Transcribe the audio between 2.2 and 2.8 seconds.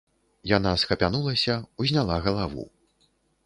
галаву.